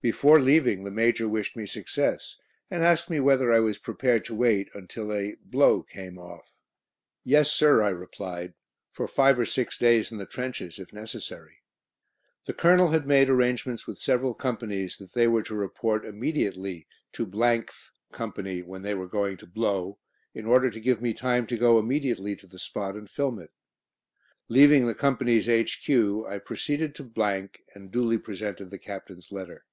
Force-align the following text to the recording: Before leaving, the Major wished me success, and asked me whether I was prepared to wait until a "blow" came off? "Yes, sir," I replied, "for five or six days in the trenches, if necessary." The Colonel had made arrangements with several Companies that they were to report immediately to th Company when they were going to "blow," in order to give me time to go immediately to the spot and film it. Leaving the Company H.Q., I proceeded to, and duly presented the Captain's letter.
Before 0.00 0.38
leaving, 0.38 0.84
the 0.84 0.92
Major 0.92 1.28
wished 1.28 1.56
me 1.56 1.66
success, 1.66 2.36
and 2.70 2.84
asked 2.84 3.10
me 3.10 3.18
whether 3.18 3.52
I 3.52 3.58
was 3.58 3.78
prepared 3.78 4.24
to 4.26 4.34
wait 4.36 4.68
until 4.72 5.12
a 5.12 5.34
"blow" 5.44 5.82
came 5.82 6.16
off? 6.20 6.44
"Yes, 7.24 7.50
sir," 7.50 7.82
I 7.82 7.88
replied, 7.88 8.54
"for 8.92 9.08
five 9.08 9.40
or 9.40 9.44
six 9.44 9.76
days 9.76 10.12
in 10.12 10.18
the 10.18 10.24
trenches, 10.24 10.78
if 10.78 10.92
necessary." 10.92 11.64
The 12.46 12.52
Colonel 12.54 12.90
had 12.92 13.08
made 13.08 13.28
arrangements 13.28 13.88
with 13.88 13.98
several 13.98 14.34
Companies 14.34 14.98
that 14.98 15.14
they 15.14 15.26
were 15.26 15.42
to 15.42 15.54
report 15.56 16.06
immediately 16.06 16.86
to 17.14 17.28
th 17.28 17.70
Company 18.12 18.62
when 18.62 18.82
they 18.82 18.94
were 18.94 19.08
going 19.08 19.36
to 19.38 19.46
"blow," 19.48 19.98
in 20.32 20.46
order 20.46 20.70
to 20.70 20.78
give 20.78 21.02
me 21.02 21.12
time 21.12 21.44
to 21.48 21.58
go 21.58 21.76
immediately 21.76 22.36
to 22.36 22.46
the 22.46 22.60
spot 22.60 22.94
and 22.94 23.10
film 23.10 23.40
it. 23.40 23.50
Leaving 24.48 24.86
the 24.86 24.94
Company 24.94 25.38
H.Q., 25.40 26.24
I 26.24 26.38
proceeded 26.38 26.94
to, 26.94 27.54
and 27.74 27.90
duly 27.90 28.18
presented 28.18 28.70
the 28.70 28.78
Captain's 28.78 29.32
letter. 29.32 29.64